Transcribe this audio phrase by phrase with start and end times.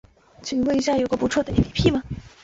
[0.41, 2.01] 请问一下有不错的 ㄟＰＰ 吗